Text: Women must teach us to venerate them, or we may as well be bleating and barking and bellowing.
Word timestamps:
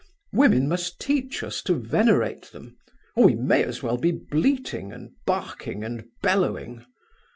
Women 0.33 0.67
must 0.67 0.99
teach 0.99 1.43
us 1.43 1.61
to 1.61 1.75
venerate 1.75 2.51
them, 2.53 2.75
or 3.15 3.27
we 3.27 3.35
may 3.35 3.63
as 3.63 3.83
well 3.83 3.97
be 3.97 4.11
bleating 4.11 4.91
and 4.91 5.11
barking 5.27 5.83
and 5.83 6.05
bellowing. 6.23 6.83